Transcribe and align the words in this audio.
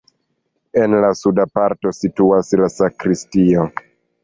En 0.83 0.95
la 1.05 1.11
suda 1.19 1.45
parto 1.59 1.93
situas 1.99 2.51
la 2.65 2.73
sakristio. 2.79 3.71